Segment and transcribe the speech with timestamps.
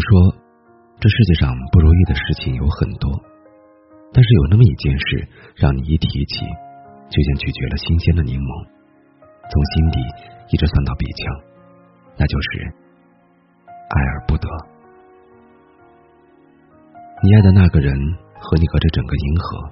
[0.00, 0.34] 说，
[1.00, 3.10] 这世界上不如意的事情有很多，
[4.12, 6.46] 但是有那么一件事，让你一提起，
[7.10, 8.50] 就像咀嚼了新鲜的柠檬，
[9.50, 9.98] 从心底
[10.50, 11.20] 一直酸到鼻腔，
[12.18, 12.48] 那就是
[13.90, 14.46] 爱而不得。
[17.22, 17.92] 你爱的那个人
[18.38, 19.70] 和你隔着整个银河，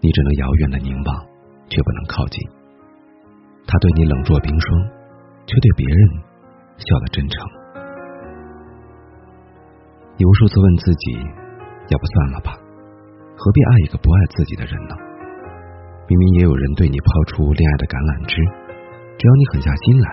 [0.00, 1.26] 你只能遥远的凝望，
[1.68, 2.40] 却不能靠近。
[3.66, 4.68] 他对你冷若冰霜，
[5.46, 6.08] 却对别人
[6.76, 7.63] 笑得真诚。
[10.16, 11.18] 你无数次问自己，
[11.90, 12.54] 要不算了吧？
[13.34, 14.94] 何必爱一个不爱自己的人呢？
[16.06, 18.38] 明明也有人对你抛出恋爱的橄榄枝，
[19.18, 20.06] 只要你狠下心来，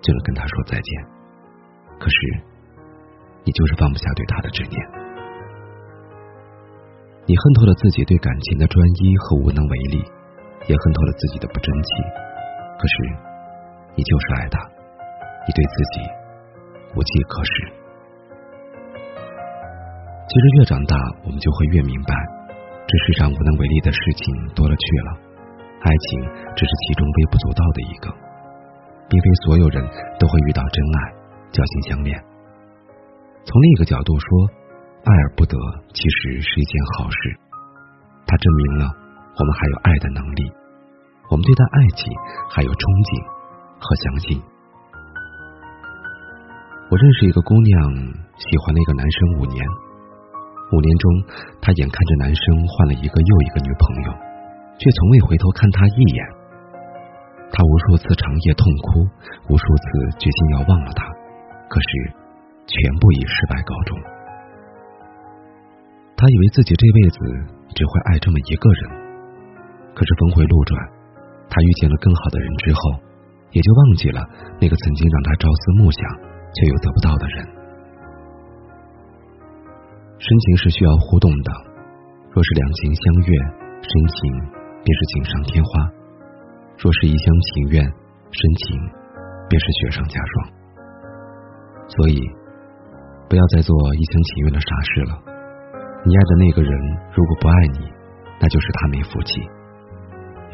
[0.00, 0.88] 就能跟他说再见。
[2.00, 2.16] 可是，
[3.44, 4.76] 你就是放不下对他的执念。
[7.28, 10.00] 你恨透了自己对感情的专一和无能为力，
[10.64, 11.90] 也恨透了自己的不争气。
[12.80, 12.94] 可是，
[13.94, 14.56] 你就是爱他，
[15.44, 16.08] 你对自己
[16.96, 17.81] 无计可施。
[20.32, 22.16] 其实越长大，我们就会越明白，
[22.88, 25.10] 这世上无能为力的事情多了去了，
[25.84, 26.24] 爱情
[26.56, 28.08] 只是其中微不足道的一个，
[29.12, 29.84] 并非所有人
[30.18, 31.12] 都会遇到真爱，
[31.52, 32.16] 交心相恋。
[33.44, 34.48] 从另一个角度说，
[35.04, 35.52] 爱而不得
[35.92, 37.36] 其实是一件好事，
[38.24, 38.88] 它证明了
[39.36, 40.48] 我们还有爱的能力，
[41.28, 42.08] 我们对待爱情
[42.48, 43.12] 还有憧憬
[43.76, 44.40] 和相信。
[46.88, 47.92] 我认识一个姑娘，
[48.40, 49.60] 喜欢了一个男生五年。
[50.72, 51.04] 五年中，
[51.60, 54.10] 他眼看着男生换了一个又一个女朋友，
[54.80, 56.20] 却从未回头看他一眼。
[57.52, 59.04] 他无数次长夜痛哭，
[59.52, 59.84] 无数次
[60.16, 61.04] 决心要忘了他，
[61.68, 61.88] 可是
[62.64, 63.92] 全部以失败告终。
[66.16, 67.18] 他以为自己这辈子
[67.76, 68.82] 只会爱这么一个人，
[69.92, 70.80] 可是峰回路转，
[71.52, 72.80] 他遇见了更好的人之后，
[73.52, 74.24] 也就忘记了
[74.56, 76.00] 那个曾经让他朝思暮想
[76.56, 77.61] 却又得不到的人。
[80.22, 81.50] 深情是需要互动的，
[82.30, 83.30] 若是两情相悦，
[83.82, 84.14] 深情
[84.78, 85.70] 便是锦上添花；
[86.78, 87.82] 若是一厢情愿，
[88.30, 88.78] 深情
[89.50, 90.30] 便是雪上加霜。
[91.90, 92.22] 所以，
[93.26, 95.18] 不要再做一厢情愿的傻事了。
[96.06, 96.70] 你爱的那个人
[97.10, 97.90] 如果不爱你，
[98.38, 99.42] 那就是他没福气。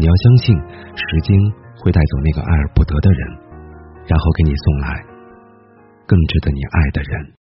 [0.00, 0.56] 你要相信，
[0.96, 1.36] 时间
[1.84, 3.20] 会带走那个爱而不得的人，
[4.08, 5.04] 然后给你送来
[6.08, 7.38] 更值得你爱的人。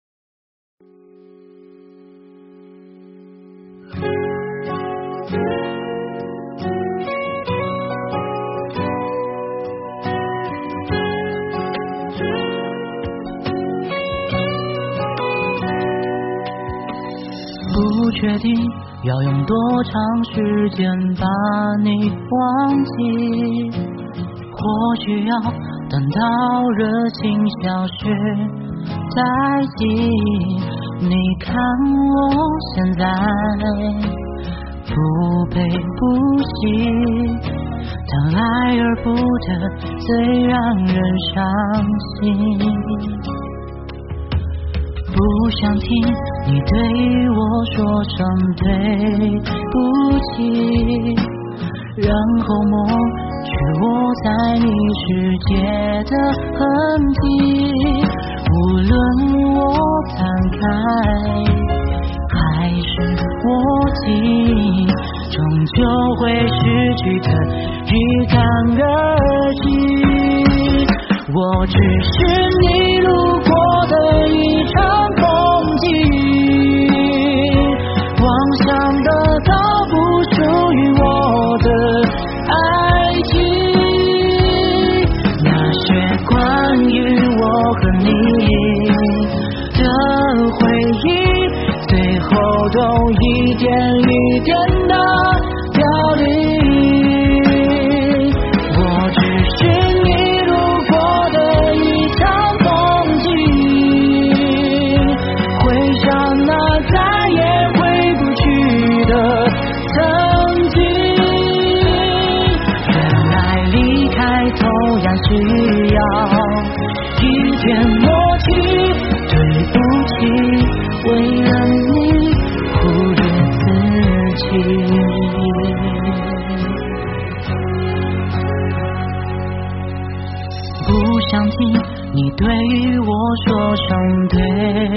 [18.19, 18.55] 确定
[19.03, 19.93] 要用多长
[20.33, 21.25] 时间把
[21.83, 23.71] 你忘记，
[24.51, 25.35] 或许要
[25.89, 26.19] 等到
[26.71, 27.99] 热情消失
[29.13, 29.17] 殆
[29.77, 29.81] 尽。
[30.99, 31.53] 你看
[31.93, 32.09] 我
[32.73, 33.03] 现在
[34.87, 34.95] 不
[35.53, 35.55] 悲
[35.97, 36.01] 不
[36.55, 36.59] 喜，
[38.09, 38.41] 当爱
[38.79, 39.47] 而不得
[39.99, 40.07] 最
[40.47, 40.97] 让人
[41.33, 41.35] 伤
[42.15, 42.25] 心。
[45.47, 45.87] 不想听
[46.45, 46.77] 你对
[47.29, 47.39] 我
[47.73, 48.17] 说声
[48.57, 48.67] 对
[49.71, 49.75] 不
[50.35, 51.15] 起，
[51.95, 52.11] 然
[52.43, 52.75] 后抹
[53.45, 53.49] 去
[53.79, 53.85] 我
[54.25, 54.27] 在
[54.59, 54.67] 你
[54.99, 55.07] 世
[55.47, 55.49] 界
[56.03, 56.11] 的
[56.51, 56.59] 痕
[57.13, 57.23] 迹。
[58.51, 58.91] 无论
[59.55, 59.57] 我
[60.17, 60.19] 摊
[60.51, 60.59] 开
[62.27, 62.35] 还
[62.81, 62.91] 是
[63.47, 63.47] 握
[64.03, 64.05] 紧，
[65.31, 65.79] 终究
[66.19, 66.59] 会失
[66.97, 67.25] 去的
[67.85, 68.35] 一干
[68.83, 68.85] 二
[69.63, 69.65] 净。
[71.33, 72.15] 我只是
[72.59, 72.65] 你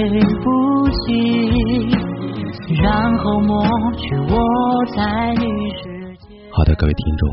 [0.01, 1.13] 对不起，
[2.81, 3.63] 然后抹
[3.97, 4.33] 去我
[4.95, 5.45] 在你
[5.75, 5.83] 世
[6.17, 6.25] 界。
[6.51, 7.29] 好的，各位听众，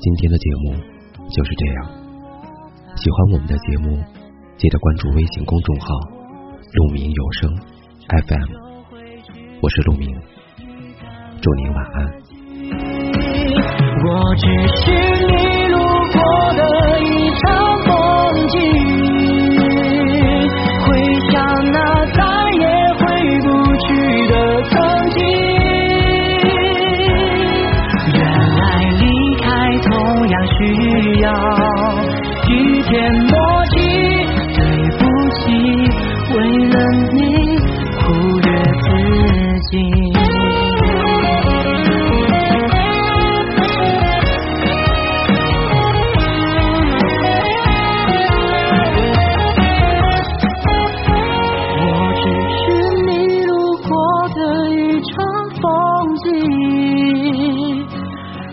[0.00, 0.74] 今天的节目
[1.30, 1.86] 就是这样。
[2.96, 3.96] 喜欢我们的节目，
[4.56, 5.86] 记得关注微信公众号
[6.74, 7.56] “鹿鸣有声
[8.08, 8.42] FM”，
[9.62, 10.08] 我是鹿鸣，
[11.40, 12.12] 祝您晚安。
[14.04, 14.46] 我只
[14.78, 15.43] 是你。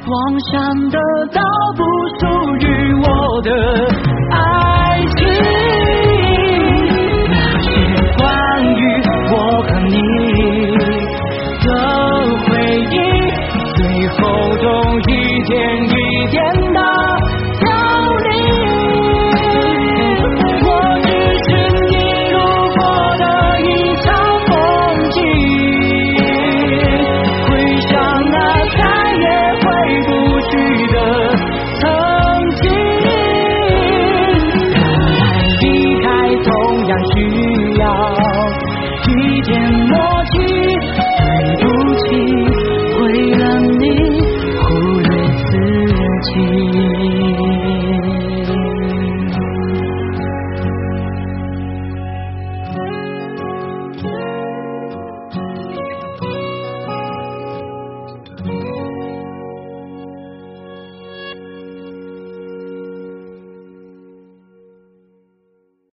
[0.07, 0.99] 妄想得
[1.31, 1.41] 到
[1.77, 1.83] 不
[2.19, 3.51] 属于我的
[4.31, 4.60] 爱。